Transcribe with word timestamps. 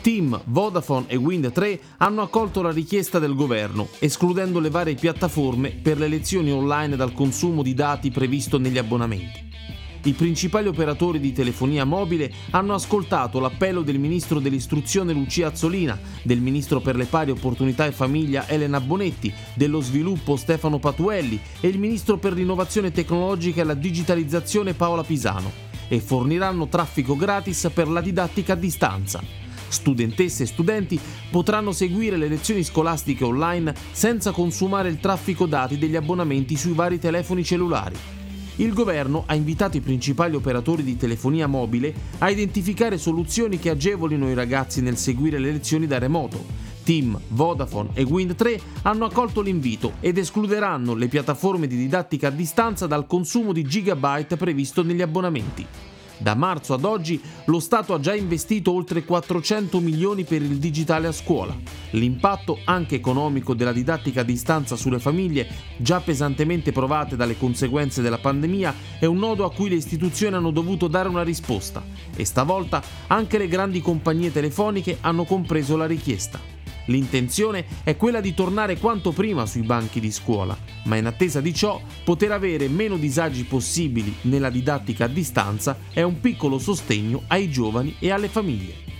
TIM, 0.00 0.40
Vodafone 0.46 1.04
e 1.08 1.16
Wind 1.16 1.52
3 1.52 1.80
hanno 1.98 2.22
accolto 2.22 2.62
la 2.62 2.70
richiesta 2.70 3.18
del 3.18 3.34
governo, 3.34 3.88
escludendo 3.98 4.58
le 4.58 4.70
varie 4.70 4.94
piattaforme 4.94 5.70
per 5.70 5.98
le 5.98 6.08
lezioni 6.08 6.50
online 6.50 6.96
dal 6.96 7.12
consumo 7.12 7.62
di 7.62 7.74
dati 7.74 8.10
previsto 8.10 8.58
negli 8.58 8.78
abbonamenti. 8.78 9.46
I 10.04 10.12
principali 10.12 10.68
operatori 10.68 11.20
di 11.20 11.32
telefonia 11.32 11.84
mobile 11.84 12.32
hanno 12.52 12.72
ascoltato 12.72 13.38
l'appello 13.38 13.82
del 13.82 13.98
ministro 13.98 14.40
dell'istruzione 14.40 15.12
Lucia 15.12 15.48
Azzolina, 15.48 15.98
del 16.22 16.40
ministro 16.40 16.80
per 16.80 16.96
le 16.96 17.04
pari 17.04 17.30
opportunità 17.30 17.84
e 17.84 17.92
famiglia 17.92 18.48
Elena 18.48 18.80
Bonetti, 18.80 19.32
dello 19.54 19.80
sviluppo 19.80 20.36
Stefano 20.36 20.78
Patuelli 20.78 21.38
e 21.60 21.68
il 21.68 21.78
ministro 21.78 22.16
per 22.16 22.32
l'innovazione 22.32 22.92
tecnologica 22.92 23.60
e 23.60 23.64
la 23.64 23.74
digitalizzazione 23.74 24.72
Paola 24.72 25.02
Pisano 25.02 25.67
e 25.88 26.00
forniranno 26.00 26.68
traffico 26.68 27.16
gratis 27.16 27.70
per 27.72 27.88
la 27.88 28.00
didattica 28.00 28.52
a 28.52 28.56
distanza. 28.56 29.20
Studentesse 29.68 30.44
e 30.44 30.46
studenti 30.46 31.00
potranno 31.30 31.72
seguire 31.72 32.16
le 32.16 32.28
lezioni 32.28 32.62
scolastiche 32.62 33.24
online 33.24 33.74
senza 33.92 34.30
consumare 34.30 34.88
il 34.88 35.00
traffico 35.00 35.46
dati 35.46 35.76
degli 35.78 35.96
abbonamenti 35.96 36.56
sui 36.56 36.72
vari 36.72 36.98
telefoni 36.98 37.44
cellulari 37.44 37.96
il 38.58 38.72
governo 38.72 39.22
ha 39.26 39.34
invitato 39.34 39.76
i 39.76 39.80
principali 39.80 40.34
operatori 40.34 40.82
di 40.82 40.96
telefonia 40.96 41.46
mobile 41.46 41.94
a 42.18 42.28
identificare 42.28 42.98
soluzioni 42.98 43.58
che 43.58 43.70
agevolino 43.70 44.28
i 44.28 44.34
ragazzi 44.34 44.80
nel 44.80 44.96
seguire 44.96 45.38
le 45.38 45.52
lezioni 45.52 45.86
da 45.86 45.98
remoto. 45.98 46.44
Team, 46.88 47.20
Vodafone 47.28 47.90
e 47.92 48.02
Wind 48.02 48.34
3 48.34 48.58
hanno 48.84 49.04
accolto 49.04 49.42
l'invito 49.42 49.96
ed 50.00 50.16
escluderanno 50.16 50.94
le 50.94 51.08
piattaforme 51.08 51.66
di 51.66 51.76
didattica 51.76 52.28
a 52.28 52.30
distanza 52.30 52.86
dal 52.86 53.06
consumo 53.06 53.52
di 53.52 53.62
gigabyte 53.62 54.38
previsto 54.38 54.82
negli 54.82 55.02
abbonamenti. 55.02 55.66
Da 56.16 56.34
marzo 56.34 56.72
ad 56.72 56.86
oggi 56.86 57.20
lo 57.44 57.60
Stato 57.60 57.92
ha 57.92 58.00
già 58.00 58.14
investito 58.14 58.72
oltre 58.72 59.04
400 59.04 59.80
milioni 59.80 60.24
per 60.24 60.40
il 60.40 60.56
digitale 60.56 61.08
a 61.08 61.12
scuola. 61.12 61.54
L'impatto 61.90 62.58
anche 62.64 62.94
economico 62.94 63.52
della 63.52 63.72
didattica 63.72 64.22
a 64.22 64.24
distanza 64.24 64.74
sulle 64.74 64.98
famiglie, 64.98 65.46
già 65.76 66.00
pesantemente 66.00 66.72
provate 66.72 67.16
dalle 67.16 67.36
conseguenze 67.36 68.00
della 68.00 68.16
pandemia, 68.16 68.74
è 68.98 69.04
un 69.04 69.18
nodo 69.18 69.44
a 69.44 69.52
cui 69.52 69.68
le 69.68 69.74
istituzioni 69.74 70.36
hanno 70.36 70.52
dovuto 70.52 70.88
dare 70.88 71.10
una 71.10 71.22
risposta 71.22 71.84
e 72.16 72.24
stavolta 72.24 72.82
anche 73.08 73.36
le 73.36 73.46
grandi 73.46 73.82
compagnie 73.82 74.32
telefoniche 74.32 74.96
hanno 75.02 75.24
compreso 75.24 75.76
la 75.76 75.86
richiesta. 75.86 76.56
L'intenzione 76.88 77.64
è 77.84 77.96
quella 77.96 78.20
di 78.20 78.34
tornare 78.34 78.78
quanto 78.78 79.12
prima 79.12 79.46
sui 79.46 79.62
banchi 79.62 80.00
di 80.00 80.10
scuola, 80.10 80.56
ma 80.84 80.96
in 80.96 81.06
attesa 81.06 81.40
di 81.40 81.54
ciò 81.54 81.80
poter 82.04 82.32
avere 82.32 82.68
meno 82.68 82.96
disagi 82.96 83.44
possibili 83.44 84.14
nella 84.22 84.50
didattica 84.50 85.04
a 85.04 85.08
distanza 85.08 85.78
è 85.92 86.02
un 86.02 86.20
piccolo 86.20 86.58
sostegno 86.58 87.22
ai 87.28 87.50
giovani 87.50 87.96
e 87.98 88.10
alle 88.10 88.28
famiglie. 88.28 88.97